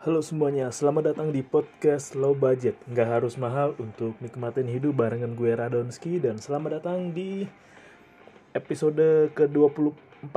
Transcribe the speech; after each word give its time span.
Halo 0.00 0.24
semuanya, 0.24 0.72
selamat 0.72 1.12
datang 1.12 1.28
di 1.28 1.44
podcast 1.44 2.16
Low 2.16 2.32
Budget. 2.32 2.72
Nggak 2.88 3.20
harus 3.20 3.36
mahal 3.36 3.76
untuk 3.76 4.16
nikmatin 4.24 4.64
hidup 4.64 4.96
barengan 4.96 5.36
gue 5.36 5.52
Radonski 5.52 6.16
Dan 6.16 6.40
selamat 6.40 6.80
datang 6.80 7.12
di 7.12 7.44
episode 8.56 9.28
ke-24 9.36 10.32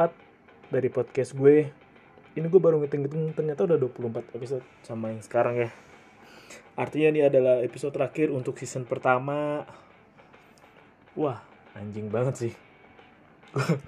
dari 0.67 0.91
podcast 0.91 1.31
gue. 1.39 1.71
Ini 2.35 2.43
gue 2.43 2.59
baru 2.59 2.83
ngitung-ngitung 2.83 3.31
ternyata 3.31 3.63
udah 3.63 3.79
24 3.79 4.35
episode 4.35 4.67
sama 4.83 5.15
yang 5.15 5.23
sekarang 5.23 5.55
ya. 5.55 5.69
Artinya 6.75 7.15
ini 7.15 7.21
adalah 7.23 7.63
episode 7.63 7.95
terakhir 7.95 8.35
untuk 8.35 8.59
season 8.59 8.83
pertama. 8.83 9.63
Wah, 11.15 11.39
anjing 11.71 12.11
banget 12.11 12.35
sih. 12.35 12.53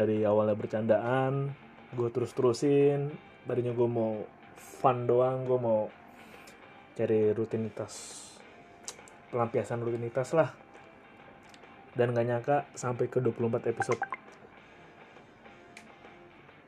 Dari 0.00 0.24
awalnya 0.24 0.56
bercandaan, 0.56 1.52
gue 1.92 2.08
terus-terusin. 2.08 3.12
Tadinya 3.44 3.76
gue 3.76 3.84
mau 3.84 4.24
fun 4.56 5.06
doang 5.08 5.46
gue 5.46 5.58
mau 5.58 5.90
cari 6.94 7.34
rutinitas 7.34 8.22
pelampiasan 9.34 9.82
rutinitas 9.82 10.30
lah. 10.34 10.54
Dan 11.94 12.10
gak 12.14 12.26
nyangka 12.26 12.56
sampai 12.74 13.06
ke 13.06 13.18
24 13.22 13.70
episode. 13.70 14.02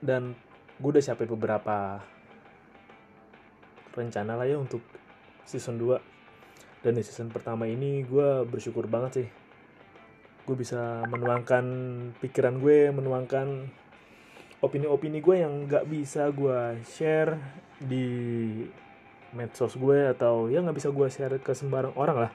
Dan 0.03 0.35
gue 0.79 0.91
udah 0.91 1.03
siapin 1.03 1.31
beberapa 1.31 2.03
rencana 3.97 4.37
lah 4.37 4.45
ya 4.45 4.61
untuk 4.61 4.85
season 5.49 5.81
2 5.81 6.85
dan 6.85 6.93
di 6.93 7.03
season 7.03 7.33
pertama 7.33 7.65
ini 7.65 8.05
gue 8.05 8.45
bersyukur 8.47 8.87
banget 8.87 9.25
sih. 9.25 9.29
Gue 10.47 10.55
bisa 10.55 11.03
menuangkan 11.09 11.65
pikiran 12.23 12.63
gue 12.63 12.95
menuangkan 12.95 13.67
opini-opini 14.65 15.21
gue 15.21 15.37
yang 15.45 15.69
nggak 15.69 15.85
bisa 15.85 16.33
gue 16.33 16.81
share 16.89 17.37
di 17.77 18.09
medsos 19.37 19.77
gue 19.77 20.17
atau 20.17 20.49
ya 20.49 20.65
nggak 20.65 20.77
bisa 20.81 20.89
gue 20.89 21.07
share 21.13 21.37
ke 21.45 21.53
sembarang 21.53 21.93
orang 21.99 22.29
lah. 22.29 22.33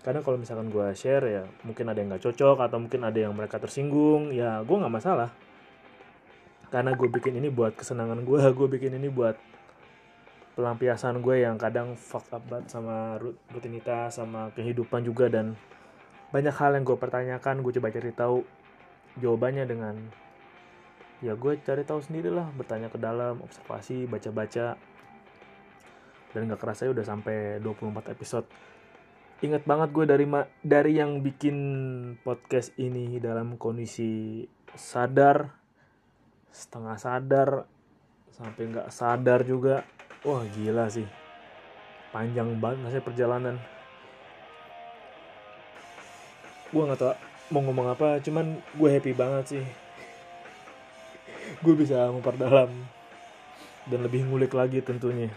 Karena 0.00 0.24
kalau 0.24 0.40
misalkan 0.40 0.72
gue 0.72 0.86
share 0.96 1.24
ya 1.28 1.42
mungkin 1.60 1.92
ada 1.92 2.00
yang 2.00 2.08
nggak 2.08 2.24
cocok 2.24 2.56
atau 2.64 2.78
mungkin 2.80 3.04
ada 3.04 3.18
yang 3.20 3.36
mereka 3.36 3.60
tersinggung 3.60 4.32
ya 4.32 4.64
gue 4.64 4.76
nggak 4.80 4.94
masalah. 4.96 5.28
Karena 6.72 6.96
gue 6.96 7.08
bikin 7.10 7.36
ini 7.36 7.52
buat 7.52 7.76
kesenangan 7.76 8.24
gue 8.24 8.40
gue 8.58 8.68
bikin 8.80 8.96
ini 8.96 9.12
buat 9.12 9.36
pelampiasan 10.56 11.20
gue 11.20 11.44
yang 11.44 11.60
kadang 11.60 12.00
fuck 12.00 12.24
up 12.32 12.42
banget 12.48 12.72
sama 12.72 13.20
rutinitas 13.52 14.16
sama 14.16 14.48
kehidupan 14.56 15.04
juga. 15.04 15.28
Dan 15.28 15.52
banyak 16.32 16.54
hal 16.56 16.80
yang 16.80 16.84
gue 16.88 16.96
pertanyakan 16.96 17.60
gue 17.60 17.72
coba 17.76 17.92
cari 17.92 18.12
tahu 18.16 18.40
jawabannya 19.20 19.68
dengan 19.68 19.94
ya 21.20 21.36
gue 21.36 21.52
cari 21.60 21.84
tahu 21.84 22.00
sendiri 22.00 22.32
lah 22.32 22.48
bertanya 22.56 22.88
ke 22.88 22.96
dalam 22.96 23.40
observasi 23.44 24.08
baca-baca. 24.08 24.76
Dan 26.30 26.46
nggak 26.46 26.60
kerasa 26.62 26.86
ya 26.88 26.94
udah 26.94 27.04
sampai 27.04 27.60
24 27.60 28.14
episode. 28.14 28.46
Ingat 29.40 29.64
banget 29.64 29.88
gue 29.92 30.04
dari 30.04 30.26
dari 30.60 30.92
yang 31.00 31.24
bikin 31.24 31.56
podcast 32.20 32.76
ini 32.76 33.16
dalam 33.20 33.56
kondisi 33.56 34.44
sadar 34.76 35.48
setengah 36.50 36.96
sadar 36.98 37.50
sampai 38.32 38.62
nggak 38.68 38.88
sadar 38.92 39.40
juga. 39.44 39.82
Wah 40.24 40.44
gila 40.56 40.86
sih. 40.92 41.08
Panjang 42.12 42.58
banget 42.60 42.78
masih 42.84 43.02
perjalanan? 43.02 43.56
Gue 46.70 46.82
nggak 46.86 47.00
tau 47.00 47.14
mau 47.50 47.66
ngomong 47.66 47.98
apa 47.98 48.22
cuman 48.22 48.62
gue 48.78 48.88
happy 48.94 49.10
banget 49.10 49.44
sih 49.58 49.64
gue 51.60 51.74
bisa 51.76 52.08
memperdalam 52.08 52.72
dan 53.84 54.00
lebih 54.00 54.24
ngulik 54.24 54.56
lagi 54.56 54.80
tentunya. 54.80 55.28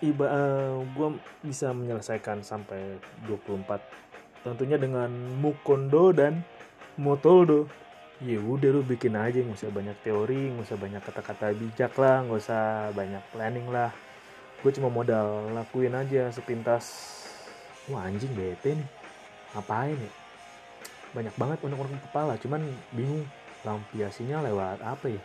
Iba 0.00 0.26
uh, 0.26 0.76
gue 0.82 1.08
bisa 1.44 1.70
menyelesaikan 1.70 2.40
sampai 2.42 2.96
24 3.28 3.76
tentunya 4.42 4.80
dengan 4.80 5.12
mukondo 5.38 6.10
dan 6.16 6.40
motoldo. 6.96 7.68
Ya 8.22 8.38
udah 8.38 8.70
lu 8.70 8.82
bikin 8.86 9.18
aja 9.18 9.42
nggak 9.42 9.58
usah 9.58 9.74
banyak 9.74 9.98
teori 10.00 10.54
nggak 10.54 10.66
usah 10.70 10.78
banyak 10.78 11.02
kata-kata 11.02 11.52
bijak 11.58 11.92
lah 11.98 12.22
nggak 12.24 12.40
usah 12.40 12.90
banyak 12.96 13.22
planning 13.36 13.68
lah. 13.68 13.92
Gue 14.64 14.72
cuma 14.72 14.88
modal 14.88 15.52
lakuin 15.52 15.92
aja 15.92 16.32
sepintas. 16.32 16.88
Wah 17.92 18.08
anjing 18.08 18.32
bete 18.32 18.80
nih. 18.80 18.88
Ngapain 19.52 19.98
ya? 19.98 20.12
Banyak 21.12 21.34
banget 21.36 21.58
unek-unek 21.60 22.02
kepala 22.08 22.34
cuman 22.40 22.64
bingung 22.96 23.28
lampiasinya 23.62 24.42
lewat 24.42 24.82
apa 24.82 25.06
ya? 25.10 25.22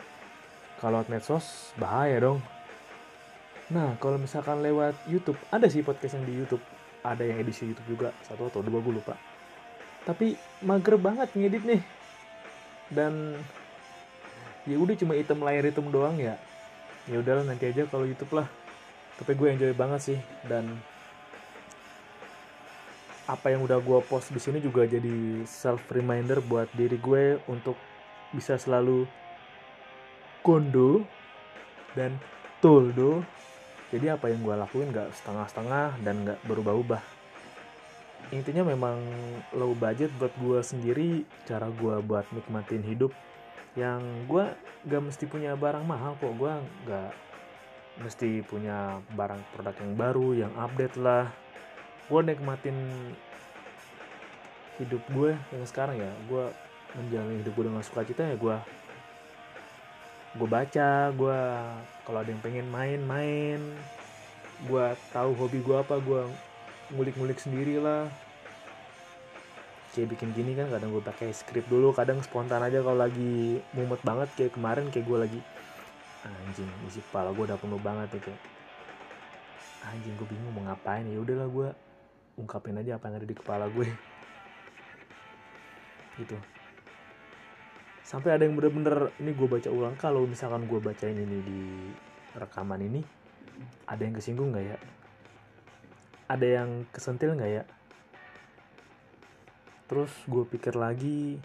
Kalau 0.78 1.02
medsos 1.10 1.74
bahaya 1.78 2.22
dong. 2.22 2.40
Nah 3.74 3.98
kalau 3.98 4.22
misalkan 4.22 4.62
lewat 4.62 4.94
YouTube 5.10 5.38
ada 5.50 5.66
sih 5.68 5.82
podcast 5.82 6.18
yang 6.18 6.26
di 6.26 6.34
YouTube. 6.38 6.64
Ada 7.02 7.24
yang 7.24 7.38
edisi 7.42 7.66
YouTube 7.66 7.98
juga 7.98 8.10
satu 8.26 8.50
atau 8.50 8.62
dua 8.62 8.82
gue 8.82 8.94
lupa. 8.98 9.18
Tapi 10.06 10.38
mager 10.64 10.96
banget 11.00 11.30
ngedit 11.34 11.64
nih. 11.66 11.82
Dan 12.94 13.36
ya 14.70 14.78
udah 14.80 14.96
cuma 14.96 15.14
item 15.18 15.44
layar 15.44 15.66
hitam 15.66 15.88
doang 15.90 16.16
ya. 16.20 16.38
Ya 17.08 17.18
udahlah 17.24 17.48
nanti 17.48 17.70
aja 17.70 17.88
kalau 17.90 18.06
YouTube 18.06 18.38
lah. 18.38 18.48
Tapi 19.18 19.34
gue 19.34 19.48
enjoy 19.50 19.74
banget 19.74 20.14
sih 20.14 20.20
dan 20.46 20.78
apa 23.28 23.52
yang 23.52 23.60
udah 23.68 23.84
gue 23.84 24.00
post 24.08 24.32
di 24.32 24.40
sini 24.40 24.64
juga 24.64 24.88
jadi 24.88 25.44
self 25.44 25.84
reminder 25.92 26.40
buat 26.40 26.72
diri 26.72 26.96
gue 26.96 27.36
untuk 27.52 27.76
bisa 28.38 28.62
selalu 28.62 29.10
kondo 30.46 31.02
dan 31.98 32.14
toldo. 32.62 33.26
Jadi 33.90 34.14
apa 34.14 34.30
yang 34.30 34.46
gue 34.46 34.54
lakuin 34.54 34.94
gak 34.94 35.10
setengah-setengah 35.18 35.98
dan 36.06 36.22
gak 36.22 36.40
berubah-ubah. 36.46 37.02
Intinya 38.30 38.68
memang 38.68 39.00
low 39.56 39.74
budget 39.74 40.14
buat 40.22 40.36
gue 40.38 40.60
sendiri 40.62 41.26
cara 41.50 41.72
gue 41.72 41.98
buat 42.06 42.28
nikmatin 42.36 42.84
hidup 42.86 43.16
yang 43.80 44.04
gue 44.30 44.46
gak 44.86 45.02
mesti 45.02 45.26
punya 45.26 45.58
barang 45.58 45.88
mahal 45.88 46.14
kok. 46.20 46.36
Gue 46.38 46.54
gak 46.86 47.12
mesti 47.98 48.46
punya 48.46 49.02
barang 49.18 49.42
produk 49.58 49.76
yang 49.82 49.94
baru 49.98 50.28
yang 50.46 50.54
update 50.60 51.00
lah. 51.00 51.32
Gue 52.12 52.22
nikmatin 52.22 52.78
hidup 54.78 55.02
gue 55.10 55.32
yang 55.34 55.66
sekarang 55.66 55.98
ya. 55.98 56.12
Gue 56.28 56.52
menjalani 56.98 57.46
hidup 57.46 57.54
gue 57.54 57.66
dengan 57.70 57.86
sukacita 57.86 58.26
ya 58.26 58.36
gue 58.36 58.58
gue 60.38 60.46
baca 60.46 61.10
gue 61.18 61.40
kalau 62.06 62.22
ada 62.22 62.30
yang 62.30 62.40
pengen 62.40 62.70
main 62.70 63.02
main. 63.04 63.60
Gue 64.66 64.86
tahu 65.14 65.38
hobi 65.38 65.62
gue 65.62 65.78
apa 65.78 65.98
gue 65.98 66.22
ngulik-ngulik 66.94 67.42
sendiri 67.42 67.82
lah. 67.82 68.06
Kayak 69.92 70.14
bikin 70.14 70.30
gini 70.38 70.54
kan 70.54 70.70
kadang 70.70 70.94
gue 70.94 71.02
pakai 71.02 71.34
skrip 71.34 71.66
dulu 71.66 71.90
kadang 71.90 72.22
spontan 72.22 72.62
aja 72.62 72.86
kalau 72.86 73.02
lagi 73.02 73.58
mumet 73.74 74.02
banget 74.06 74.30
kayak 74.38 74.54
kemarin 74.54 74.86
kayak 74.94 75.10
gue 75.10 75.18
lagi 75.18 75.42
anjing 76.28 76.70
isi 76.86 77.02
kepala 77.02 77.32
gue 77.32 77.44
udah 77.48 77.58
penuh 77.58 77.82
banget 77.82 78.20
ya 78.20 78.22
kayak 78.30 78.42
anjing 79.90 80.16
gue 80.16 80.28
bingung 80.30 80.54
mau 80.54 80.70
ngapain. 80.70 81.06
Ya 81.10 81.18
udahlah 81.18 81.50
gue 81.50 81.70
ungkapin 82.38 82.78
aja 82.78 83.02
apa 83.02 83.10
yang 83.10 83.18
ada 83.18 83.28
di 83.28 83.34
kepala 83.34 83.66
gue 83.74 83.90
gitu 86.22 86.38
sampai 88.08 88.40
ada 88.40 88.48
yang 88.48 88.56
bener-bener 88.56 89.12
ini 89.20 89.36
gue 89.36 89.48
baca 89.52 89.68
ulang 89.68 90.00
kalau 90.00 90.24
misalkan 90.24 90.64
gue 90.64 90.80
bacain 90.80 91.12
ini 91.12 91.38
di 91.44 91.62
rekaman 92.40 92.80
ini 92.80 93.04
ada 93.84 94.00
yang 94.00 94.16
kesinggung 94.16 94.56
nggak 94.56 94.64
ya? 94.64 94.78
Ada 96.32 96.48
yang 96.48 96.88
kesentil 96.88 97.36
nggak 97.36 97.52
ya? 97.52 97.64
Terus 99.92 100.12
gue 100.24 100.48
pikir 100.48 100.80
lagi 100.80 101.36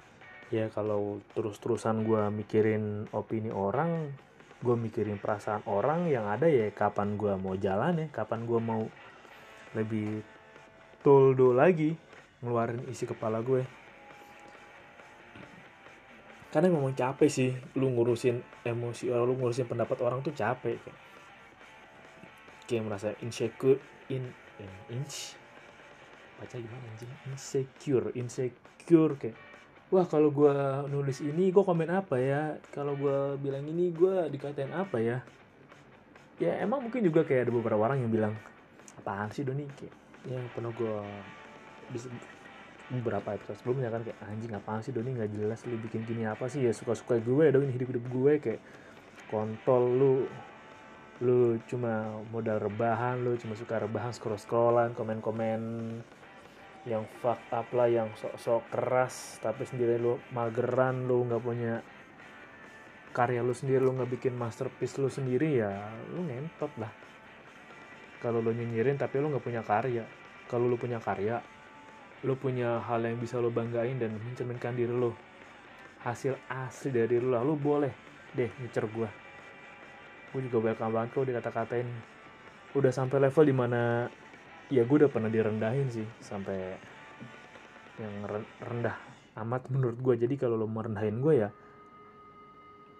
ya 0.55 0.71
kalau 0.71 1.19
terus-terusan 1.35 2.07
gue 2.07 2.31
mikirin 2.31 3.11
opini 3.11 3.51
orang 3.51 4.15
gue 4.63 4.77
mikirin 4.79 5.19
perasaan 5.19 5.67
orang 5.67 6.07
yang 6.07 6.31
ada 6.31 6.47
ya 6.47 6.71
kapan 6.71 7.19
gue 7.19 7.35
mau 7.43 7.59
jalan 7.59 8.07
ya 8.07 8.07
kapan 8.15 8.47
gue 8.47 8.61
mau 8.63 8.87
lebih 9.75 10.23
toldo 11.03 11.51
lagi 11.51 11.99
ngeluarin 12.39 12.87
isi 12.87 13.03
kepala 13.09 13.43
gue 13.43 13.82
karena 16.53 16.69
memang 16.69 16.93
capek 16.93 17.33
sih 17.33 17.51
lu 17.81 17.89
ngurusin 17.97 18.45
emosi 18.61 19.09
orang 19.09 19.25
lu 19.25 19.35
ngurusin 19.41 19.65
pendapat 19.65 19.97
orang 20.05 20.21
tuh 20.21 20.37
capek 20.37 20.77
kayak. 20.85 20.99
Kayak 22.69 22.83
merasa 22.85 23.09
insecure 23.25 23.81
in 24.13 24.29
in 24.61 24.73
inch 24.93 25.41
baca 26.37 26.61
gimana 26.61 26.85
anjing? 26.93 27.13
Insecure 27.33 28.13
insecure 28.13 29.17
kayak. 29.17 29.37
Wah 29.89 30.05
kalau 30.05 30.29
gue 30.29 30.53
nulis 30.93 31.25
ini 31.25 31.49
gue 31.49 31.65
komen 31.65 31.89
apa 31.89 32.21
ya? 32.21 32.61
Kalau 32.69 33.01
gue 33.01 33.41
bilang 33.41 33.65
ini 33.65 33.89
gue 33.89 34.29
dikatain 34.29 34.77
apa 34.77 35.01
ya? 35.01 35.25
Ya 36.37 36.61
emang 36.61 36.85
mungkin 36.85 37.01
juga 37.01 37.25
kayak 37.25 37.49
ada 37.49 37.53
beberapa 37.53 37.81
orang 37.81 38.05
yang 38.05 38.13
bilang 38.13 38.35
apaan 39.01 39.33
sih 39.33 39.41
Doni? 39.41 39.65
Kayak 39.73 39.95
yang 40.29 40.45
pernah 40.53 40.73
gue 40.77 40.97
beberapa 42.93 43.33
episode 43.33 43.57
sebelumnya 43.57 43.89
kan 43.89 44.05
kayak 44.05 44.21
anjing 44.29 44.53
apaan 44.53 44.85
sih 44.85 44.93
Doni? 44.93 45.17
Nggak 45.17 45.33
jelas 45.33 45.65
lu 45.65 45.81
bikin 45.81 46.05
gini 46.05 46.29
apa 46.29 46.47
sih? 46.53 46.61
Ya 46.61 46.77
suka-suka 46.77 47.17
gue 47.17 47.45
dong 47.49 47.65
ini 47.65 47.73
hidup-hidup 47.73 48.05
gue. 48.13 48.33
Kayak 48.39 48.61
kontol 49.33 49.83
lu. 49.89 50.15
Lu 51.23 51.57
cuma 51.71 52.19
modal 52.35 52.59
rebahan 52.59 53.23
lu 53.23 53.39
cuma 53.39 53.55
suka 53.55 53.79
rebahan 53.79 54.11
scroll 54.11 54.35
scrollan 54.37 54.91
komen 54.91 55.23
komen 55.23 55.61
yang 56.83 57.07
fuck 57.23 57.39
up 57.55 57.71
lah 57.71 57.87
yang 57.87 58.11
sok 58.19 58.35
sok 58.43 58.63
keras 58.75 59.39
tapi 59.39 59.63
sendiri 59.63 60.03
lu 60.03 60.19
mageran 60.35 61.07
lu 61.07 61.23
nggak 61.31 61.39
punya 61.39 61.79
karya 63.15 63.39
lu 63.39 63.55
sendiri 63.55 63.79
lu 63.79 63.95
nggak 63.95 64.11
bikin 64.19 64.35
masterpiece 64.35 64.99
lu 64.99 65.07
sendiri 65.07 65.63
ya 65.63 65.79
lu 66.11 66.27
ngentot 66.27 66.75
lah. 66.83 66.91
Kalau 68.19 68.43
lu 68.43 68.51
nyinyirin 68.51 68.99
tapi 68.99 69.23
lu 69.23 69.31
nggak 69.31 69.45
punya 69.47 69.63
karya. 69.63 70.03
Kalau 70.51 70.67
lu 70.67 70.75
punya 70.75 70.99
karya 70.99 71.39
lu 72.23 72.39
punya 72.39 72.79
hal 72.87 73.03
yang 73.03 73.19
bisa 73.19 73.43
lu 73.43 73.51
banggain 73.51 73.99
dan 73.99 74.15
mencerminkan 74.15 74.79
diri 74.79 74.95
lu. 74.95 75.11
Hasil 76.03 76.39
asli 76.51 76.91
dari 76.95 77.19
lah. 77.19 77.43
Lu 77.43 77.59
boleh 77.59 77.91
deh 78.35 78.51
ngecer 78.63 78.87
gua. 78.91 79.11
Gue 80.33 80.41
juga 80.49 80.73
welcome 80.73 80.95
banget 80.97 81.09
kok 81.13 81.27
dikata-katain 81.29 81.89
udah 82.73 82.89
sampai 82.89 83.21
level 83.29 83.45
di 83.45 83.55
mana 83.55 84.09
ya 84.73 84.89
gue 84.89 84.97
udah 85.05 85.13
pernah 85.13 85.29
direndahin 85.29 85.93
sih 85.93 86.09
sampai 86.25 86.73
yang 88.01 88.25
rendah 88.65 88.97
amat 89.45 89.69
menurut 89.69 90.01
gue 90.01 90.25
jadi 90.25 90.35
kalau 90.41 90.57
lo 90.57 90.65
merendahin 90.65 91.21
gue 91.21 91.35
ya 91.45 91.51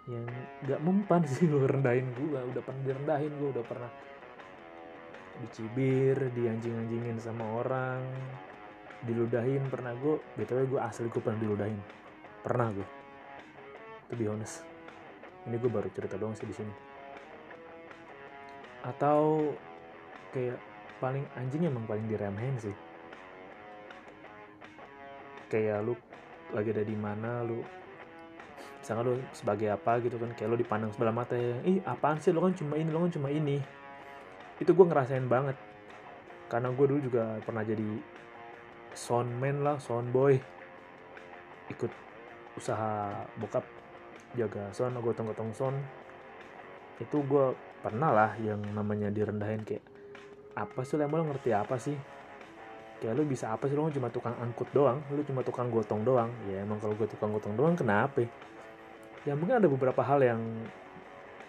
yang 0.05 0.29
nggak 0.61 0.81
mempan 0.85 1.25
sih 1.33 1.49
lo 1.49 1.65
rendahin 1.65 2.05
gue 2.13 2.37
udah 2.37 2.61
pernah 2.61 2.81
direndahin 2.85 3.33
gue 3.33 3.49
udah 3.49 3.65
pernah 3.65 3.91
dicibir 5.41 6.29
dianjing-anjingin 6.37 7.17
sama 7.17 7.41
orang 7.57 8.05
diludahin 9.03 9.67
pernah 9.67 9.91
gue 9.99 10.15
btw 10.39 10.63
gue 10.67 10.79
asli 10.79 11.07
gue 11.11 11.21
pernah 11.21 11.39
diludahin. 11.39 11.79
Pernah 12.43 12.67
gue 12.71 12.87
to 14.13 14.15
be 14.21 14.29
honest. 14.29 14.61
Ini 15.49 15.57
gue 15.57 15.71
baru 15.73 15.89
cerita 15.89 16.15
doang 16.21 16.37
sih 16.37 16.45
di 16.45 16.55
sini. 16.55 16.73
Atau 18.85 19.51
kayak 20.29 20.61
paling 21.01 21.25
anjing 21.33 21.65
emang 21.65 21.89
paling 21.89 22.05
diremehin 22.05 22.55
sih. 22.61 22.75
Kayak 25.49 25.81
lu 25.81 25.97
lagi 26.53 26.69
ada 26.69 26.85
di 26.85 26.93
mana 26.93 27.41
lu 27.41 27.65
misalnya 28.83 29.03
lu 29.09 29.15
sebagai 29.33 29.71
apa 29.71 29.97
gitu 30.03 30.19
kan 30.19 30.35
kayak 30.35 30.49
lu 30.53 30.57
dipandang 30.59 30.91
sebelah 30.93 31.15
mata 31.15 31.33
ya 31.33 31.57
ih 31.65 31.81
apaan 31.83 32.21
sih? 32.21 32.29
Lu 32.29 32.39
kan 32.45 32.53
cuma 32.53 32.77
ini 32.77 32.87
lu 32.93 33.01
kan 33.03 33.11
cuma 33.11 33.33
ini. 33.33 33.57
Itu 34.61 34.77
gue 34.77 34.85
ngerasain 34.85 35.25
banget. 35.25 35.57
Karena 36.47 36.69
gue 36.69 36.85
dulu 36.85 37.01
juga 37.01 37.41
pernah 37.41 37.65
jadi 37.65 37.97
soundman 38.93 39.65
lah 39.65 39.77
soundboy 39.81 40.37
ikut 41.71 41.91
usaha 42.57 43.25
bokap 43.41 43.65
jaga 44.33 44.69
sound 44.73 44.97
gotong-gotong 45.01 45.53
sound. 45.53 45.77
Itu 47.01 47.25
gue 47.25 47.53
pernah 47.81 48.13
lah 48.13 48.31
yang 48.41 48.61
namanya 48.73 49.09
direndahin 49.09 49.65
kayak 49.65 49.83
apa 50.53 50.85
sih 50.85 50.97
lo 50.97 51.05
ngerti 51.09 51.49
apa 51.53 51.75
sih? 51.77 51.97
Kayak 53.01 53.13
lo 53.17 53.23
bisa 53.25 53.53
apa 53.53 53.65
sih? 53.69 53.75
Lo 53.77 53.89
cuma 53.89 54.09
tukang 54.13 54.37
angkut 54.37 54.69
doang 54.73 55.01
lo 55.09 55.21
cuma 55.25 55.41
tukang 55.45 55.69
gotong 55.69 56.01
doang. 56.05 56.29
Ya 56.49 56.61
emang 56.61 56.81
kalau 56.81 56.93
gue 56.97 57.09
tukang 57.09 57.33
gotong 57.33 57.57
doang 57.57 57.73
kenapa? 57.77 58.25
Ya 59.25 59.33
mungkin 59.37 59.61
ada 59.61 59.69
beberapa 59.69 60.01
hal 60.03 60.21
yang 60.21 60.41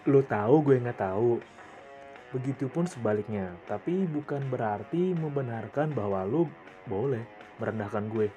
lo 0.05 0.21
tahu 0.25 0.55
gue 0.65 0.81
nggak 0.81 1.01
tahu. 1.01 1.41
Begitupun 2.33 2.89
sebaliknya. 2.89 3.53
Tapi 3.69 4.05
bukan 4.09 4.43
berarti 4.49 5.15
membenarkan 5.15 5.93
bahwa 5.95 6.25
lo 6.27 6.49
boleh 6.85 7.23
merendahkan 7.61 8.05
gue. 8.09 8.27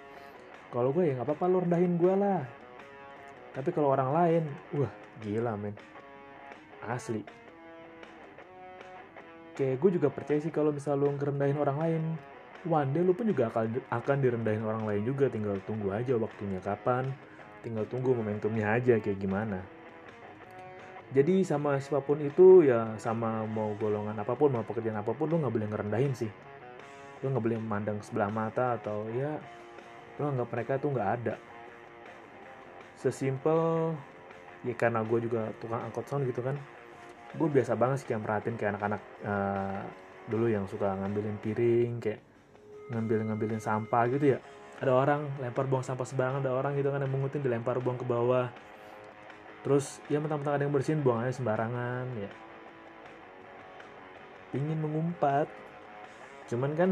Kalau 0.69 0.93
gue 0.93 1.09
ya 1.09 1.12
nggak 1.17 1.29
apa-apa 1.29 1.45
lo 1.49 1.59
rendahin 1.65 1.95
gue 1.97 2.15
lah. 2.15 2.43
Tapi 3.56 3.69
kalau 3.73 3.93
orang 3.93 4.11
lain 4.12 4.43
wah 4.77 4.93
gila 5.25 5.56
men. 5.56 5.75
Asli. 6.85 7.25
Kayak 9.56 9.77
gue 9.83 9.91
juga 9.99 10.09
percaya 10.12 10.39
sih 10.39 10.53
kalau 10.53 10.71
misal 10.71 11.00
lu 11.00 11.11
ngerendahin 11.17 11.59
orang 11.59 11.79
lain 11.81 12.03
one 12.67 12.91
day 12.91 13.03
lu 13.03 13.15
pun 13.17 13.27
juga 13.27 13.49
akan 13.50 13.81
akan 13.91 14.17
direndahin 14.21 14.62
orang 14.62 14.85
lain 14.85 15.03
juga. 15.09 15.33
Tinggal 15.33 15.59
tunggu 15.65 15.91
aja 15.93 16.15
waktunya 16.21 16.61
kapan 16.61 17.11
tinggal 17.59 17.85
tunggu 17.91 18.15
momentumnya 18.15 18.79
aja 18.79 19.00
kayak 19.03 19.19
gimana. 19.19 19.61
Jadi 21.09 21.41
sama 21.41 21.81
siapa 21.81 22.05
pun 22.05 22.21
itu 22.21 22.69
ya 22.69 22.93
sama 23.00 23.43
mau 23.49 23.73
golongan 23.81 24.12
apa 24.12 24.37
pun 24.37 24.53
mau 24.53 24.62
pekerjaan 24.62 25.00
apa 25.00 25.17
pun 25.17 25.27
lu 25.33 25.41
nggak 25.41 25.55
boleh 25.56 25.69
ngerendahin 25.73 26.12
sih 26.12 26.29
lu 27.23 27.35
nggak 27.35 27.44
boleh 27.44 27.59
memandang 27.59 27.99
sebelah 28.03 28.31
mata 28.31 28.79
atau 28.79 29.06
ya 29.11 29.38
lu 30.19 30.31
anggap 30.31 30.49
mereka 30.50 30.73
tuh 30.79 30.91
nggak 30.94 31.11
ada. 31.23 31.35
Sesimpel 32.99 33.94
ya 34.67 34.75
karena 34.75 35.06
gue 35.06 35.19
juga 35.23 35.55
tukang 35.62 35.79
angkot 35.87 36.06
sound 36.11 36.26
gitu 36.26 36.43
kan 36.43 36.59
gue 37.29 37.49
biasa 37.49 37.76
banget 37.79 38.03
sih 38.03 38.06
kayak 38.11 38.25
merhatiin 38.25 38.56
kayak 38.59 38.75
anak-anak 38.75 39.03
uh, 39.23 39.85
dulu 40.26 40.49
yang 40.49 40.65
suka 40.65 40.97
ngambilin 40.97 41.37
piring 41.38 42.00
kayak 42.00 42.20
ngambil-ngambilin 42.88 43.61
sampah 43.61 44.09
gitu 44.09 44.37
ya. 44.37 44.38
Ada 44.79 44.93
orang 44.94 45.26
lempar 45.43 45.67
buang 45.69 45.85
sampah 45.85 46.06
sembarangan 46.06 46.41
ada 46.41 46.55
orang 46.55 46.73
gitu 46.79 46.88
kan 46.88 47.03
yang 47.05 47.12
mengutin 47.12 47.44
dilempar 47.44 47.76
buang 47.82 48.00
ke 48.00 48.06
bawah. 48.06 48.49
Terus 49.67 50.00
ya 50.09 50.23
mentang-mentang 50.23 50.55
ada 50.56 50.62
yang 50.64 50.73
bersihin 50.73 51.05
buang 51.05 51.21
aja 51.21 51.37
sembarangan 51.37 52.06
ya. 52.17 52.31
Ingin 54.56 54.79
mengumpat 54.81 55.50
cuman 56.49 56.73
kan 56.75 56.91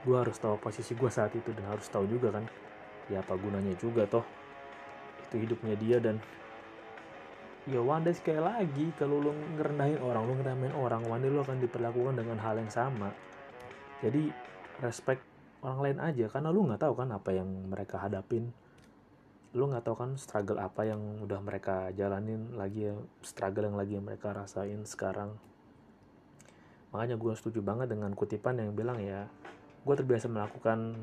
gue 0.00 0.16
harus 0.16 0.36
tahu 0.40 0.56
posisi 0.56 0.96
gue 0.96 1.10
saat 1.12 1.36
itu 1.36 1.52
dan 1.52 1.68
harus 1.68 1.84
tahu 1.92 2.08
juga 2.08 2.32
kan 2.32 2.44
ya 3.12 3.20
apa 3.20 3.36
gunanya 3.36 3.76
juga 3.76 4.08
toh 4.08 4.24
itu 5.28 5.46
hidupnya 5.46 5.76
dia 5.76 5.98
dan 6.00 6.16
ya 7.68 7.78
one 7.78 8.08
sekali 8.10 8.40
lagi 8.40 8.90
kalau 8.96 9.20
lo 9.20 9.30
ngerendahin 9.30 10.00
orang 10.00 10.22
lo 10.24 10.32
ngerendahin 10.34 10.74
orang 10.74 11.02
day 11.04 11.30
lo 11.30 11.44
akan 11.44 11.58
diperlakukan 11.60 12.14
dengan 12.16 12.38
hal 12.40 12.56
yang 12.56 12.72
sama. 12.72 13.12
Jadi 14.00 14.32
respect 14.80 15.20
orang 15.60 15.78
lain 15.84 15.98
aja 16.00 16.26
karena 16.32 16.48
lo 16.48 16.64
nggak 16.64 16.80
tahu 16.80 16.94
kan 16.96 17.12
apa 17.12 17.30
yang 17.36 17.48
mereka 17.68 18.00
hadapin. 18.00 18.48
Lo 19.52 19.68
nggak 19.68 19.84
tahu 19.86 19.96
kan 19.98 20.10
struggle 20.16 20.58
apa 20.58 20.88
yang 20.88 21.20
udah 21.20 21.40
mereka 21.44 21.92
jalanin 21.92 22.56
lagi 22.56 22.90
ya 22.90 22.96
struggle 23.20 23.68
yang 23.68 23.76
lagi 23.76 24.00
mereka 24.00 24.32
rasain 24.32 24.82
sekarang 24.88 25.36
makanya 26.90 27.14
gue 27.14 27.32
setuju 27.38 27.62
banget 27.62 27.90
dengan 27.94 28.10
kutipan 28.14 28.58
yang 28.58 28.74
bilang 28.74 28.98
ya 28.98 29.30
gue 29.80 29.94
terbiasa 29.96 30.28
melakukan 30.28 30.98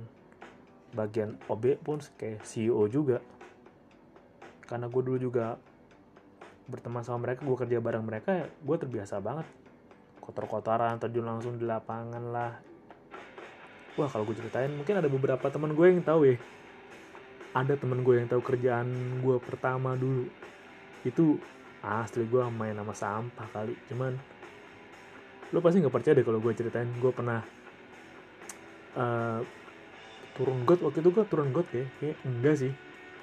bagian 0.94 1.36
OB 1.50 1.82
pun 1.84 2.00
kayak 2.16 2.46
CEO 2.46 2.88
juga. 2.88 3.20
Karena 4.68 4.88
gue 4.92 5.02
dulu 5.02 5.18
juga 5.18 5.56
berteman 6.68 7.00
sama 7.00 7.24
mereka 7.24 7.48
gue 7.48 7.58
kerja 7.58 7.80
bareng 7.80 8.04
mereka 8.04 8.48
gue 8.48 8.78
terbiasa 8.78 9.20
banget. 9.20 9.48
Kotor-kotoran 10.22 11.00
terjun 11.00 11.26
langsung 11.26 11.56
di 11.56 11.64
lapangan 11.64 12.24
lah. 12.32 12.54
Wah 13.98 14.10
kalau 14.12 14.28
gue 14.28 14.36
ceritain 14.38 14.70
mungkin 14.70 15.00
ada 15.00 15.10
beberapa 15.10 15.48
teman 15.50 15.74
gue 15.74 15.86
yang 15.88 16.04
tahu 16.04 16.36
ya. 16.36 16.38
Ada 17.56 17.80
teman 17.80 18.06
gue 18.06 18.22
yang 18.22 18.30
tahu 18.30 18.44
kerjaan 18.44 19.20
gue 19.24 19.38
pertama 19.42 19.98
dulu. 19.98 20.30
Itu 21.02 21.40
asli 21.82 22.28
gue 22.28 22.44
main 22.52 22.76
sama 22.76 22.94
sampah 22.94 23.48
kali 23.54 23.78
cuman 23.88 24.18
lo 25.56 25.64
pasti 25.64 25.80
nggak 25.80 25.96
percaya 25.96 26.14
deh 26.18 26.26
kalau 26.28 26.40
gue 26.44 26.54
ceritain. 26.54 26.90
Gue 27.00 27.12
pernah 27.16 27.40
uh, 28.98 29.40
turun 30.36 30.68
got. 30.68 30.80
Waktu 30.84 31.00
itu 31.00 31.10
gue 31.14 31.26
turun 31.28 31.50
got 31.56 31.68
kayak, 31.72 31.90
kayak 32.00 32.18
enggak 32.28 32.56
sih. 32.60 32.74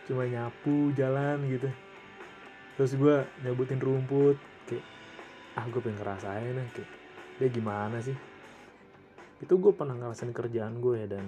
Cuma 0.09 0.25
nyapu 0.29 0.93
jalan 0.97 1.45
gitu. 1.49 1.69
Terus 2.81 2.93
gue 2.97 3.17
nyebutin 3.45 3.81
rumput. 3.81 4.37
Kayak 4.69 4.85
ah 5.55 5.65
gue 5.69 5.81
pengen 5.81 5.99
ngerasain 6.01 6.53
nih. 6.57 6.69
Kayak 6.73 6.91
dia 7.43 7.49
gimana 7.51 7.99
sih? 8.01 8.17
Itu 9.43 9.61
gue 9.61 9.73
pernah 9.77 9.99
ngerasain 9.99 10.33
kerjaan 10.33 10.81
gue 10.81 11.05
ya 11.05 11.09
dan 11.11 11.27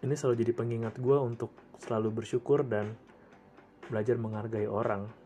ini 0.00 0.14
selalu 0.16 0.34
jadi 0.40 0.52
pengingat 0.56 0.94
gue 0.96 1.16
untuk 1.20 1.52
selalu 1.80 2.24
bersyukur 2.24 2.64
dan 2.64 2.96
belajar 3.92 4.16
menghargai 4.16 4.64
orang 4.64 5.19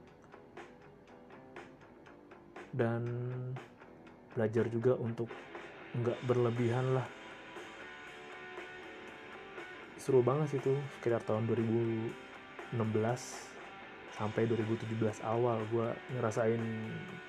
dan 2.75 3.07
belajar 4.35 4.67
juga 4.67 4.99
untuk 4.99 5.31
nggak 5.95 6.19
berlebihan 6.27 6.99
lah. 6.99 7.07
Seru 9.95 10.21
banget 10.21 10.59
sih 10.59 10.61
tuh 10.61 10.77
sekitar 10.99 11.23
tahun 11.23 11.47
2016 11.47 12.75
sampai 14.15 14.47
2017 14.47 15.23
awal 15.23 15.63
gue 15.71 15.89
ngerasain 16.19 16.63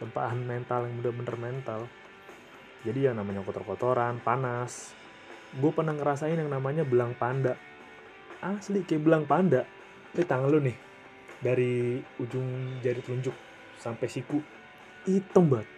tempaan 0.02 0.44
mental 0.44 0.90
yang 0.90 0.96
bener-bener 1.00 1.38
mental. 1.38 1.82
Jadi 2.82 3.10
yang 3.10 3.16
namanya 3.22 3.46
kotor-kotoran 3.46 4.20
panas. 4.22 4.98
Gue 5.56 5.72
pernah 5.72 5.96
ngerasain 5.96 6.36
yang 6.36 6.52
namanya 6.52 6.84
belang 6.84 7.16
panda. 7.16 7.56
Asli 8.44 8.84
kayak 8.84 9.08
belang 9.08 9.24
panda. 9.24 9.64
Ini 10.12 10.26
tangan 10.26 10.50
lu 10.52 10.60
nih 10.60 10.78
dari 11.40 12.02
ujung 12.20 12.82
jari 12.82 13.02
telunjuk 13.02 13.34
sampai 13.80 14.08
siku 14.10 14.42
hitam 15.06 15.46
banget. 15.48 15.70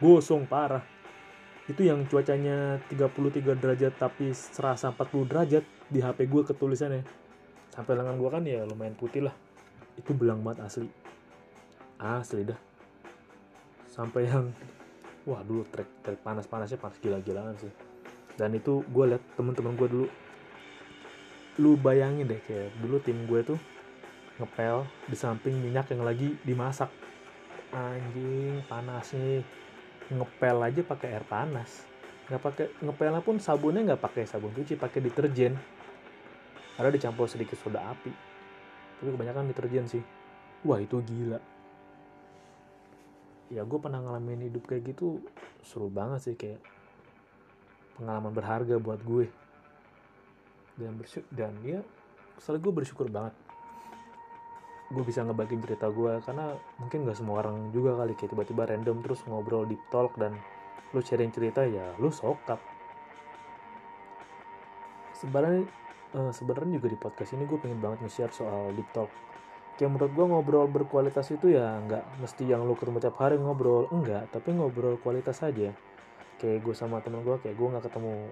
Gosong 0.00 0.48
parah. 0.48 0.82
Itu 1.68 1.86
yang 1.86 2.08
cuacanya 2.08 2.80
33 2.90 3.60
derajat 3.60 3.94
tapi 3.94 4.34
serasa 4.34 4.90
40 4.90 5.30
derajat 5.30 5.64
di 5.86 6.00
HP 6.02 6.26
gue 6.26 6.42
ketulisannya. 6.48 7.04
Sampai 7.70 7.94
lengan 7.94 8.18
gue 8.18 8.30
kan 8.32 8.42
ya 8.42 8.66
lumayan 8.66 8.96
putih 8.98 9.28
lah. 9.28 9.34
Itu 9.94 10.16
belang 10.16 10.42
banget 10.42 10.66
asli. 10.66 10.88
Asli 12.00 12.42
dah. 12.48 12.58
Sampai 13.86 14.26
yang 14.26 14.50
wah 15.28 15.44
dulu 15.44 15.62
trek 15.68 15.86
trek 16.02 16.18
panas 16.24 16.48
panasnya 16.48 16.80
panas 16.80 16.98
gila-gilaan 16.98 17.54
sih. 17.60 17.70
Dan 18.34 18.56
itu 18.56 18.82
gue 18.88 19.04
liat 19.14 19.22
temen-temen 19.36 19.76
gue 19.76 19.88
dulu. 19.88 20.06
Lu 21.60 21.76
bayangin 21.76 22.26
deh 22.26 22.40
kayak 22.40 22.72
dulu 22.80 22.96
tim 23.04 23.28
gue 23.28 23.40
tuh 23.44 23.60
ngepel 24.40 24.88
di 25.06 25.16
samping 25.20 25.60
minyak 25.60 25.92
yang 25.92 26.00
lagi 26.00 26.32
dimasak 26.40 26.88
anjing 27.70 28.62
panasnya 28.66 29.46
ngepel 30.10 30.58
aja 30.62 30.80
pakai 30.82 31.08
air 31.14 31.26
panas. 31.26 31.86
Nggak 32.26 32.42
pakai 32.42 32.66
ngepelnya 32.82 33.22
pun 33.22 33.36
sabunnya 33.38 33.94
nggak 33.94 34.02
pakai 34.02 34.26
sabun 34.26 34.54
cuci 34.54 34.74
pakai 34.74 34.98
deterjen. 35.02 35.54
Ada 36.78 36.90
dicampur 36.90 37.30
sedikit 37.30 37.58
soda 37.58 37.90
api. 37.90 38.12
Tapi 39.00 39.08
kebanyakan 39.10 39.50
deterjen 39.50 39.86
sih. 39.86 40.02
Wah 40.66 40.78
itu 40.82 40.98
gila. 41.02 41.38
Ya 43.50 43.66
gue 43.66 43.78
pernah 43.82 43.98
ngalamin 43.98 44.46
hidup 44.46 44.70
kayak 44.70 44.94
gitu 44.94 45.18
seru 45.66 45.90
banget 45.90 46.22
sih 46.22 46.34
kayak 46.38 46.62
pengalaman 47.98 48.30
berharga 48.30 48.78
buat 48.78 49.02
gue. 49.02 49.26
Dan 50.78 50.96
bersyukur 50.96 51.28
dan 51.34 51.54
ya 51.66 51.82
selalu 52.40 52.58
gue 52.62 52.72
bersyukur 52.82 53.06
banget 53.12 53.34
gue 54.90 55.04
bisa 55.06 55.22
ngebagiin 55.22 55.62
cerita 55.62 55.86
gue 55.86 56.18
karena 56.26 56.50
mungkin 56.82 57.06
gak 57.06 57.14
semua 57.14 57.46
orang 57.46 57.70
juga 57.70 57.94
kali 57.94 58.18
kayak 58.18 58.34
tiba-tiba 58.34 58.66
random 58.66 58.98
terus 59.06 59.22
ngobrol 59.30 59.62
deep 59.62 59.78
talk 59.86 60.10
dan 60.18 60.34
lu 60.90 60.98
sharing 60.98 61.30
cerita 61.30 61.62
ya 61.62 61.94
lu 62.02 62.10
sokap. 62.10 62.58
Sebenarnya 65.14 65.62
uh, 66.18 66.34
sebenarnya 66.34 66.82
juga 66.82 66.88
di 66.90 66.98
podcast 66.98 67.30
ini 67.38 67.46
gue 67.46 67.58
pengen 67.62 67.78
banget 67.78 68.02
nge-share 68.02 68.34
soal 68.34 68.74
deep 68.74 68.90
talk. 68.90 69.06
Kayak 69.78 69.94
menurut 69.94 70.12
gue 70.12 70.26
ngobrol 70.26 70.66
berkualitas 70.66 71.30
itu 71.30 71.54
ya 71.54 71.78
nggak 71.86 72.18
mesti 72.18 72.42
yang 72.50 72.66
lu 72.66 72.74
ketemu 72.74 72.98
tiap 72.98 73.16
hari 73.22 73.38
ngobrol 73.38 73.86
enggak 73.94 74.26
tapi 74.34 74.50
ngobrol 74.58 74.98
kualitas 74.98 75.38
aja. 75.46 75.70
Kayak 76.42 76.66
gue 76.66 76.74
sama 76.74 76.98
temen 76.98 77.22
gue 77.22 77.38
kayak 77.38 77.54
gue 77.54 77.68
nggak 77.70 77.84
ketemu 77.86 78.26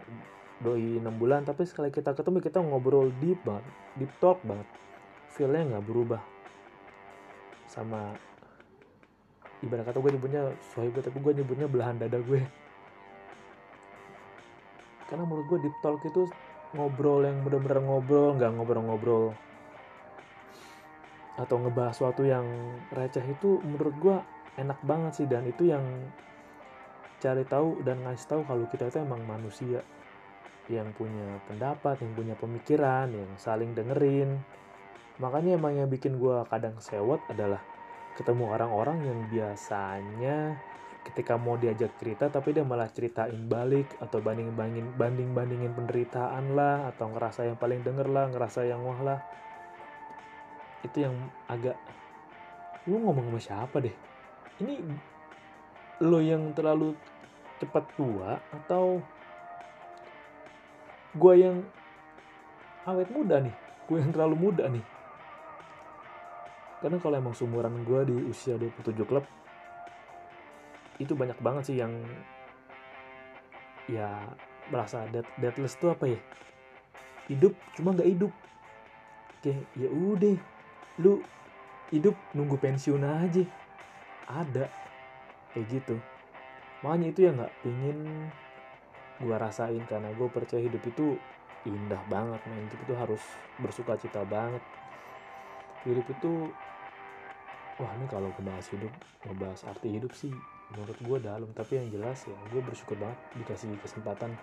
doi 0.58 0.98
6 0.98 1.06
bulan 1.22 1.46
tapi 1.46 1.62
sekali 1.62 1.94
kita 1.94 2.18
ketemu 2.18 2.42
kita 2.42 2.58
ngobrol 2.58 3.14
deep 3.22 3.38
banget 3.46 3.62
deep 3.94 4.10
talk 4.18 4.42
banget. 4.42 4.66
Feelnya 5.30 5.78
nggak 5.78 5.86
berubah 5.86 6.37
sama 7.78 8.18
ibarat 9.62 9.86
kata 9.86 9.98
gue 10.02 10.12
nyebutnya 10.18 10.42
sohib 10.74 10.98
gue 10.98 11.02
tapi 11.06 11.18
gue 11.22 11.32
nyebutnya 11.38 11.70
belahan 11.70 11.98
dada 12.02 12.18
gue 12.18 12.42
karena 15.06 15.24
menurut 15.24 15.46
gue 15.46 15.58
deep 15.70 15.76
talk 15.78 16.02
itu 16.02 16.26
ngobrol 16.74 17.22
yang 17.22 17.38
bener-bener 17.46 17.80
ngobrol 17.80 18.34
nggak 18.34 18.50
ngobrol-ngobrol 18.58 19.32
atau 21.38 21.56
ngebahas 21.62 21.94
sesuatu 21.94 22.26
yang 22.26 22.44
receh 22.90 23.22
itu 23.22 23.62
menurut 23.62 23.94
gue 24.02 24.16
enak 24.58 24.78
banget 24.82 25.22
sih 25.22 25.26
dan 25.30 25.46
itu 25.46 25.70
yang 25.70 25.86
cari 27.22 27.46
tahu 27.46 27.82
dan 27.86 28.02
ngasih 28.02 28.26
tahu 28.26 28.42
kalau 28.42 28.66
kita 28.66 28.90
itu 28.90 28.98
emang 29.02 29.22
manusia 29.22 29.82
yang 30.68 30.92
punya 30.92 31.40
pendapat, 31.48 31.96
yang 32.04 32.12
punya 32.12 32.34
pemikiran, 32.36 33.08
yang 33.08 33.30
saling 33.40 33.72
dengerin. 33.72 34.36
Makanya 35.18 35.58
emang 35.58 35.74
yang 35.74 35.90
bikin 35.90 36.14
gue 36.22 36.46
kadang 36.46 36.78
sewot 36.78 37.18
adalah 37.26 37.58
ketemu 38.14 38.54
orang-orang 38.54 38.98
yang 39.02 39.18
biasanya 39.26 40.54
ketika 41.02 41.34
mau 41.34 41.58
diajak 41.58 41.90
cerita 41.98 42.30
tapi 42.30 42.54
dia 42.54 42.62
malah 42.62 42.86
ceritain 42.90 43.46
balik 43.50 43.98
atau 43.98 44.22
banding 44.22 44.54
bandingin 44.54 44.90
banding 44.94 45.30
bandingin 45.34 45.72
penderitaan 45.74 46.54
lah 46.54 46.90
atau 46.94 47.10
ngerasa 47.10 47.50
yang 47.50 47.58
paling 47.58 47.82
denger 47.82 48.06
lah 48.06 48.30
ngerasa 48.30 48.62
yang 48.62 48.78
wah 48.86 49.00
lah. 49.02 49.18
Itu 50.86 51.02
yang 51.02 51.14
agak 51.50 51.74
lu 52.86 53.02
ngomong 53.02 53.34
sama 53.34 53.40
siapa 53.42 53.76
deh? 53.82 53.94
Ini 54.62 54.74
lo 56.06 56.22
yang 56.22 56.54
terlalu 56.54 56.94
cepat 57.58 57.90
tua 57.98 58.38
atau 58.54 59.02
gue 61.18 61.34
yang 61.34 61.58
awet 62.86 63.10
muda 63.10 63.42
nih? 63.42 63.54
Gue 63.90 63.98
yang 63.98 64.14
terlalu 64.14 64.36
muda 64.38 64.70
nih 64.70 64.97
karena 66.78 66.98
kalau 67.02 67.16
emang 67.18 67.34
sumuran 67.34 67.82
gue 67.82 68.00
di 68.06 68.14
usia 68.30 68.54
27 68.54 69.02
klub 69.02 69.26
itu 70.98 71.14
banyak 71.14 71.38
banget 71.38 71.70
sih 71.70 71.76
yang 71.78 71.94
ya 73.86 74.34
merasa 74.68 75.06
dead, 75.08 75.24
deadless 75.38 75.78
tuh 75.78 75.94
apa 75.94 76.10
ya? 76.10 76.20
Hidup 77.30 77.54
cuma 77.78 77.94
nggak 77.94 78.10
hidup. 78.10 78.32
Kayak 79.40 79.62
ya 79.78 79.88
udah 79.88 80.36
lu 80.98 81.22
hidup 81.94 82.14
nunggu 82.34 82.58
pensiun 82.58 83.02
aja. 83.06 83.46
Ada 84.28 84.66
kayak 85.54 85.66
gitu. 85.70 85.96
Makanya 86.82 87.06
itu 87.10 87.20
ya 87.26 87.30
nggak 87.32 87.54
pingin 87.62 87.98
gue 89.18 89.34
rasain 89.34 89.82
karena 89.86 90.14
gue 90.14 90.28
percaya 90.30 90.62
hidup 90.62 90.82
itu 90.86 91.18
indah 91.66 91.98
banget 92.06 92.38
main 92.46 92.70
hidup 92.70 92.80
itu 92.86 92.94
harus 92.94 93.22
bersuka 93.58 93.98
cita 93.98 94.22
banget 94.22 94.62
hidup 95.88 96.06
itu 96.12 96.32
wah 97.78 97.92
ini 97.94 98.06
kalau 98.10 98.28
ngebahas 98.34 98.66
hidup 98.74 98.92
ngebahas 99.24 99.60
arti 99.70 99.88
hidup 99.94 100.12
sih 100.12 100.32
menurut 100.74 100.98
gue 101.00 101.18
dalam. 101.24 101.48
Tapi 101.56 101.80
yang 101.80 101.88
jelas 101.88 102.28
ya 102.28 102.36
gue 102.52 102.60
bersyukur 102.60 103.00
banget 103.00 103.18
dikasih 103.40 103.72
kesempatan 103.80 104.36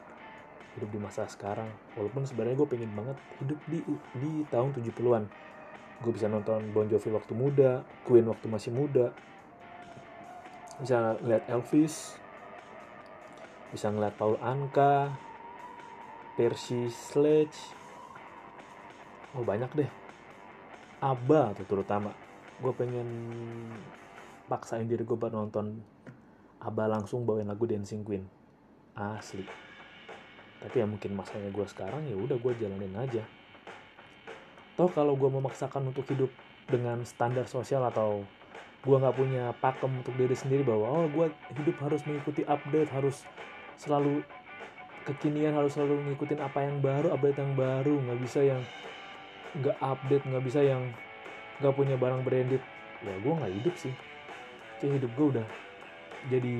hidup 0.75 0.89
di 0.89 0.99
masa 0.99 1.29
sekarang. 1.29 1.69
Walaupun 1.93 2.25
sebenarnya 2.25 2.57
gue 2.57 2.69
pengen 2.69 2.91
banget 2.97 3.17
hidup 3.43 3.59
di 3.69 3.79
di 4.17 4.31
tahun 4.49 4.73
70-an 4.73 5.23
gue 5.95 6.11
bisa 6.11 6.27
nonton 6.27 6.75
Bon 6.75 6.83
Jovi 6.91 7.07
waktu 7.07 7.31
muda 7.31 7.87
Queen 8.03 8.25
waktu 8.27 8.47
masih 8.49 8.71
muda. 8.73 9.13
Bisa 10.81 11.15
ngeliat 11.23 11.47
Elvis. 11.47 12.19
Bisa 13.71 13.91
ngeliat 13.91 14.15
Paul 14.19 14.35
Anka. 14.43 15.15
Percy 16.35 16.91
Sledge. 16.91 17.55
Oh 19.39 19.43
banyak 19.47 19.71
deh 19.71 20.04
Abba 21.05 21.53
tuh 21.53 21.69
terutama. 21.69 22.09
Gue 22.57 22.73
pengen 22.73 23.05
paksain 24.49 24.89
diri 24.89 25.05
gue 25.05 25.13
buat 25.13 25.29
nonton 25.29 25.85
Abah 26.65 26.89
langsung 26.89 27.29
bawain 27.29 27.45
lagu 27.45 27.69
Dancing 27.69 28.01
Queen. 28.01 28.25
Asli. 28.97 29.45
Tapi 30.65 30.81
ya 30.81 30.89
mungkin 30.89 31.13
masanya 31.13 31.53
gue 31.53 31.65
sekarang 31.69 32.09
ya 32.09 32.17
udah 32.17 32.41
gue 32.41 32.51
jalanin 32.57 32.97
aja. 32.97 33.21
Toh 34.73 34.89
kalau 34.89 35.13
gue 35.13 35.29
memaksakan 35.29 35.93
untuk 35.93 36.09
hidup 36.09 36.33
dengan 36.65 37.05
standar 37.05 37.45
sosial 37.45 37.85
atau 37.85 38.25
gue 38.81 38.97
nggak 38.97 39.13
punya 39.13 39.53
pakem 39.61 40.01
untuk 40.01 40.17
diri 40.17 40.33
sendiri 40.33 40.65
bahwa 40.65 40.89
oh 40.89 41.05
gue 41.05 41.29
hidup 41.53 41.77
harus 41.85 42.01
mengikuti 42.09 42.41
update 42.49 42.89
harus 42.89 43.21
selalu 43.77 44.25
kekinian 45.05 45.53
harus 45.53 45.77
selalu 45.77 46.01
ngikutin 46.09 46.41
apa 46.41 46.65
yang 46.65 46.81
baru 46.81 47.13
update 47.13 47.37
yang 47.37 47.53
baru. 47.53 47.93
Nggak 47.93 48.19
bisa 48.25 48.41
yang 48.41 48.61
nggak 49.61 49.77
update 49.79 50.25
nggak 50.27 50.43
bisa 50.43 50.59
yang 50.63 50.91
gak 51.63 51.75
punya 51.75 51.95
barang 51.95 52.23
branded. 52.27 52.59
Ya 53.03 53.15
gue 53.19 53.33
nggak 53.33 53.53
hidup 53.61 53.75
sih. 53.79 53.93
Kayak 54.79 55.03
hidup 55.03 55.11
gue 55.15 55.27
udah 55.39 55.47
jadi 56.27 56.55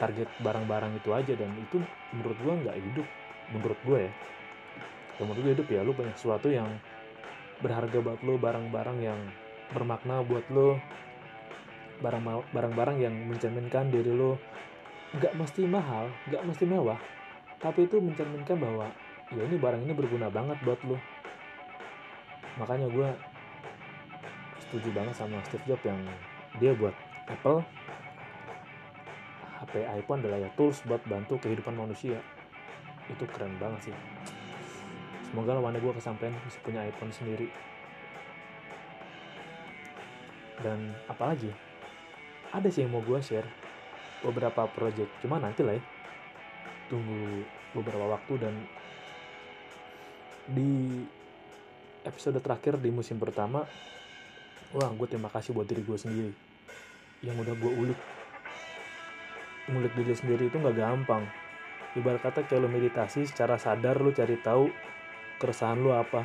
target 0.00 0.28
barang-barang 0.40 0.96
itu 0.96 1.10
aja 1.12 1.32
dan 1.36 1.50
itu 1.60 1.76
menurut 2.16 2.38
gue 2.40 2.54
nggak 2.64 2.76
hidup. 2.80 3.06
Menurut 3.52 3.80
gue 3.84 3.98
ya. 4.08 4.12
Ya 5.20 5.22
menurut 5.28 5.42
gue 5.44 5.52
hidup 5.52 5.68
ya 5.68 5.80
lu 5.84 5.92
banyak 5.92 6.16
sesuatu 6.16 6.48
yang 6.48 6.68
berharga 7.60 8.00
buat 8.00 8.20
lo 8.24 8.40
barang-barang 8.40 8.98
yang 9.04 9.20
bermakna 9.76 10.24
buat 10.24 10.44
lo 10.48 10.80
barang-barang 12.00 12.96
yang 13.04 13.12
mencerminkan 13.28 13.92
diri 13.92 14.08
lo 14.16 14.40
nggak 15.12 15.36
mesti 15.36 15.68
mahal 15.68 16.08
nggak 16.32 16.42
mesti 16.48 16.64
mewah 16.64 16.96
tapi 17.60 17.84
itu 17.84 18.00
mencerminkan 18.00 18.56
bahwa 18.56 18.88
ya 19.36 19.44
ini 19.44 19.60
barang 19.60 19.84
ini 19.84 19.92
berguna 19.92 20.32
banget 20.32 20.56
buat 20.64 20.80
lo 20.88 20.96
makanya 22.58 22.90
gue 22.90 23.08
setuju 24.66 24.88
banget 24.94 25.14
sama 25.14 25.38
Steve 25.46 25.66
Jobs 25.66 25.84
yang 25.86 26.00
dia 26.58 26.74
buat 26.74 26.94
Apple 27.30 27.62
HP 29.60 29.86
iPhone 29.86 30.24
adalah 30.24 30.40
ya 30.40 30.50
tools 30.56 30.80
buat 30.88 31.04
bantu 31.04 31.36
kehidupan 31.36 31.76
manusia. 31.76 32.18
Itu 33.12 33.28
keren 33.28 33.60
banget 33.60 33.92
sih. 33.92 33.94
Semoga 35.28 35.54
lah 35.54 35.62
mana 35.62 35.78
gue 35.78 35.92
kesampaian 35.94 36.32
bisa 36.42 36.58
punya 36.64 36.80
iPhone 36.82 37.12
sendiri. 37.12 37.52
Dan 40.64 40.96
apalagi 41.06 41.52
ada 42.50 42.66
sih 42.72 42.82
yang 42.82 42.96
mau 42.96 43.04
gue 43.04 43.20
share. 43.20 43.46
Beberapa 44.24 44.64
project 44.72 45.12
cuma 45.20 45.38
nanti 45.38 45.60
lah 45.60 45.76
ya. 45.76 45.82
Tunggu 46.88 47.44
beberapa 47.76 48.16
waktu 48.16 48.34
dan 48.40 48.54
di 50.50 51.04
episode 52.04 52.40
terakhir 52.40 52.80
di 52.80 52.88
musim 52.88 53.20
pertama 53.20 53.64
wah 54.70 54.90
gue 54.94 55.06
terima 55.10 55.26
kasih 55.26 55.50
buat 55.50 55.66
diri 55.66 55.82
gue 55.82 55.98
sendiri. 55.98 56.32
Yang 57.26 57.36
udah 57.46 57.54
gue 57.58 57.72
ulik. 57.74 58.00
Ngulik 59.70 59.92
diri 59.98 60.14
sendiri 60.14 60.44
itu 60.46 60.56
nggak 60.56 60.78
gampang. 60.78 61.26
Ibarat 61.98 62.22
kata 62.22 62.46
kalau 62.46 62.70
meditasi 62.70 63.26
secara 63.26 63.58
sadar 63.58 63.98
lu 63.98 64.14
cari 64.14 64.38
tahu 64.38 64.70
keresahan 65.42 65.78
lu 65.82 65.90
apa. 65.90 66.22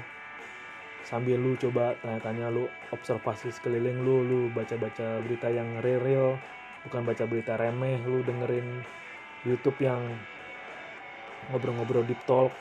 Sambil 1.05 1.37
lu 1.37 1.57
coba 1.57 1.97
tanya-tanya 2.01 2.53
lu 2.53 2.69
observasi 2.93 3.53
sekeliling 3.53 4.01
lu 4.01 4.25
lu 4.25 4.39
baca-baca 4.53 5.21
berita 5.21 5.49
yang 5.49 5.81
real 5.81 6.37
bukan 6.85 7.01
baca 7.01 7.25
berita 7.25 7.57
remeh 7.57 7.97
lu 8.05 8.21
dengerin 8.21 8.85
YouTube 9.45 9.77
yang 9.81 10.01
ngobrol-ngobrol 11.49 12.05
deep 12.05 12.21
talk 12.25 12.53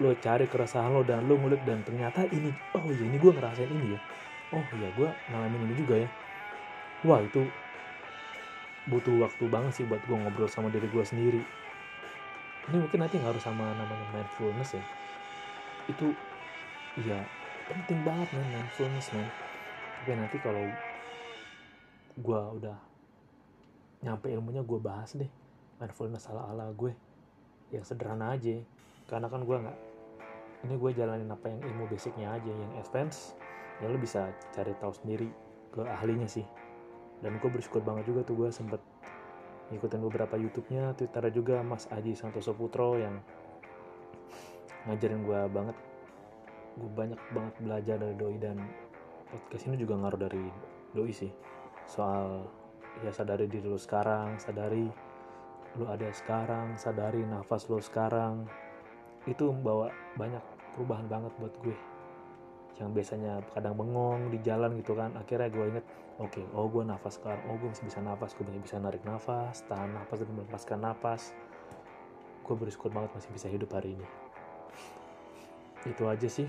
lu 0.00 0.16
cari 0.16 0.48
keresahan 0.48 0.96
lo 0.96 1.04
dan 1.04 1.28
lu 1.28 1.36
ngulik 1.36 1.60
dan 1.60 1.84
ternyata 1.84 2.24
ini 2.32 2.48
oh 2.72 2.88
iya 2.88 3.04
ini 3.04 3.20
gue 3.20 3.32
ngerasain 3.36 3.68
ini 3.68 3.86
ya. 3.94 4.00
Oh 4.48 4.64
iya 4.80 4.88
gue 4.88 5.08
ngalamin 5.28 5.68
ini 5.68 5.74
juga 5.76 6.00
ya. 6.00 6.08
Wah 7.04 7.20
itu 7.20 7.52
butuh 8.88 9.28
waktu 9.28 9.44
banget 9.46 9.72
sih 9.76 9.84
buat 9.84 10.00
gue 10.00 10.16
ngobrol 10.16 10.48
sama 10.48 10.72
diri 10.72 10.88
gue 10.88 11.04
sendiri. 11.04 11.44
Ini 12.72 12.76
mungkin 12.80 13.04
nanti 13.04 13.20
nggak 13.20 13.36
harus 13.36 13.44
sama 13.44 13.76
namanya 13.76 14.08
mindfulness 14.08 14.72
ya. 14.72 14.84
Itu 15.84 16.16
iya 16.96 17.28
penting 17.68 18.00
banget 18.00 18.32
man 18.32 18.48
mindfulness 18.48 19.12
man 19.12 19.28
tapi 20.00 20.16
nanti 20.16 20.40
kalau 20.40 20.72
gue 22.16 22.40
udah 22.56 22.74
nyampe 24.00 24.32
ilmunya 24.32 24.64
gue 24.64 24.80
bahas 24.80 25.12
deh. 25.12 25.28
Mindfulness 25.76 26.24
ala 26.32 26.48
ala 26.48 26.72
gue. 26.72 26.96
Yang 27.68 27.92
sederhana 27.92 28.32
aja. 28.32 28.64
Karena 29.04 29.28
kan 29.28 29.44
gue 29.44 29.56
nggak 29.60 29.89
ini 30.64 30.74
gue 30.76 30.90
jalanin 30.92 31.30
apa 31.32 31.48
yang 31.48 31.60
ilmu 31.64 31.88
basicnya 31.88 32.36
aja 32.36 32.52
yang 32.52 32.72
advance 32.76 33.34
ya 33.80 33.88
lo 33.88 33.96
bisa 33.96 34.28
cari 34.52 34.76
tahu 34.76 34.92
sendiri 34.92 35.28
ke 35.72 35.80
ahlinya 35.80 36.28
sih. 36.28 36.44
Dan 37.20 37.40
gue 37.40 37.50
bersyukur 37.52 37.84
banget 37.84 38.12
juga 38.12 38.24
tuh 38.24 38.36
gue 38.36 38.50
sempet 38.52 38.80
ngikutin 39.72 40.00
beberapa 40.08 40.34
YouTube-nya, 40.36 40.96
Twitter 40.96 41.30
juga 41.32 41.62
Mas 41.64 41.88
Aji 41.92 42.16
Santoso 42.16 42.52
Putro 42.52 42.96
yang 42.96 43.20
ngajarin 44.88 45.24
gue 45.24 45.40
banget. 45.52 45.76
Gue 46.76 46.90
banyak 46.92 47.20
banget 47.32 47.54
belajar 47.60 47.96
dari 48.00 48.14
doi 48.16 48.36
dan 48.40 48.56
podcast 49.28 49.68
ini 49.68 49.76
juga 49.80 50.00
ngaruh 50.00 50.20
dari 50.20 50.44
doi 50.92 51.12
sih. 51.12 51.32
Soal 51.88 52.44
ya 53.00 53.12
sadari 53.14 53.46
diri 53.46 53.70
lo 53.70 53.78
sekarang 53.78 54.36
sadari 54.42 54.90
lo 55.78 55.86
ada 55.86 56.10
sekarang 56.10 56.74
sadari 56.74 57.22
nafas 57.22 57.68
lo 57.68 57.78
sekarang. 57.78 58.48
Itu 59.28 59.52
membawa 59.52 59.92
banyak 60.16 60.42
perubahan 60.74 61.06
banget 61.06 61.32
buat 61.38 61.54
gue. 61.62 61.76
Yang 62.80 62.90
biasanya 62.96 63.44
kadang 63.52 63.76
bengong 63.76 64.32
di 64.32 64.38
jalan 64.40 64.72
gitu 64.80 64.96
kan 64.96 65.12
akhirnya 65.12 65.52
gue 65.52 65.64
inget 65.68 65.84
oke 66.16 66.32
okay, 66.32 66.44
oh 66.56 66.64
gue 66.68 66.80
nafas 66.80 67.20
sekarang 67.20 67.44
oh 67.52 67.56
gue 67.60 67.68
masih 67.68 67.84
bisa 67.92 68.00
nafas 68.00 68.32
gue 68.32 68.44
masih 68.48 68.62
bisa 68.64 68.76
narik 68.80 69.04
nafas 69.04 69.64
tahan 69.68 69.92
nafas 69.92 70.24
dan 70.24 70.32
melepaskan 70.32 70.78
nafas. 70.80 71.22
Gue 72.44 72.56
bersyukur 72.56 72.88
banget 72.90 73.12
masih 73.14 73.30
bisa 73.36 73.46
hidup 73.52 73.70
hari 73.76 73.94
ini. 73.94 74.06
Itu 75.86 76.08
aja 76.08 76.28
sih. 76.28 76.48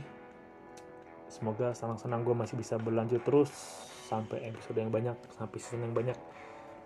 Semoga 1.32 1.72
senang-senang 1.72 2.28
gue 2.28 2.36
masih 2.36 2.56
bisa 2.60 2.76
berlanjut 2.76 3.24
terus 3.24 3.52
sampai 4.12 4.52
episode 4.52 4.76
yang 4.76 4.92
banyak 4.92 5.16
sampai 5.36 5.58
season 5.60 5.84
yang 5.88 5.96
banyak. 5.96 6.18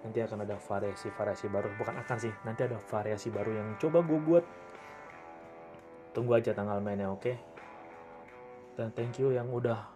Nanti 0.06 0.22
akan 0.22 0.46
ada 0.46 0.58
variasi-variasi 0.62 1.50
baru 1.50 1.74
bukan 1.82 1.98
akan 1.98 2.18
sih 2.22 2.34
nanti 2.46 2.62
ada 2.62 2.78
variasi 2.78 3.34
baru 3.34 3.58
yang 3.58 3.68
coba 3.82 4.06
gue 4.06 4.20
buat 4.22 4.46
tunggu 6.16 6.40
aja 6.40 6.56
tanggal 6.56 6.80
mainnya 6.80 7.12
oke? 7.12 7.20
Okay? 7.20 7.36
dan 8.76 8.92
thank 8.92 9.16
you 9.18 9.32
yang 9.32 9.48
udah 9.50 9.88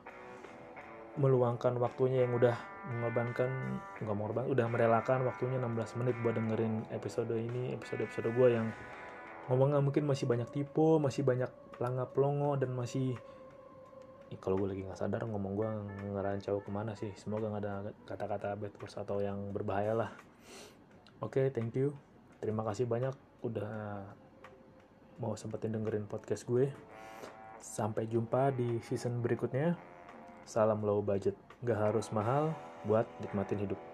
meluangkan 1.20 1.76
waktunya 1.76 2.24
yang 2.24 2.32
udah 2.32 2.56
mengorbankan 2.88 3.52
nggak 4.00 4.16
mengorbankan 4.16 4.50
udah 4.56 4.66
merelakan 4.72 5.28
waktunya 5.28 5.60
16 5.60 6.00
menit 6.00 6.16
buat 6.24 6.40
dengerin 6.40 6.88
episode 6.96 7.36
ini 7.36 7.76
episode 7.76 8.08
episode 8.08 8.32
gue 8.32 8.48
yang 8.56 8.72
ngomongnya 9.52 9.84
mungkin 9.84 10.08
masih 10.08 10.32
banyak 10.32 10.48
tipe 10.48 10.96
masih 11.04 11.28
banyak 11.28 11.52
pelangga 11.76 12.08
pelongo 12.08 12.56
dan 12.56 12.72
masih 12.72 13.20
ya, 14.32 14.38
kalau 14.40 14.56
gue 14.64 14.72
lagi 14.72 14.88
nggak 14.88 14.96
sadar 14.96 15.28
ngomong 15.28 15.54
gue 15.60 15.68
ngerancau 16.16 16.62
ke 16.64 16.70
mana 16.70 16.94
sih? 16.94 17.12
Semoga 17.18 17.52
nggak 17.52 17.64
ada 17.66 17.74
kata-kata 18.08 18.56
bad 18.56 18.74
words 18.80 18.96
atau 18.96 19.20
yang 19.20 19.52
berbahaya 19.52 19.98
lah. 19.98 20.12
Oke 21.20 21.44
okay, 21.44 21.46
thank 21.50 21.76
you. 21.76 21.92
Terima 22.40 22.64
kasih 22.64 22.88
banyak 22.88 23.12
udah 23.44 24.05
mau 25.20 25.36
sempetin 25.36 25.75
dengerin 25.75 26.08
podcast 26.08 26.48
gue. 26.48 26.72
Sampai 27.60 28.08
jumpa 28.08 28.55
di 28.55 28.79
season 28.88 29.20
berikutnya. 29.20 29.75
Salam 30.48 30.79
low 30.79 31.03
budget. 31.03 31.36
Gak 31.68 31.92
harus 31.92 32.08
mahal 32.16 32.55
buat 32.88 33.03
nikmatin 33.20 33.60
hidup. 33.68 33.89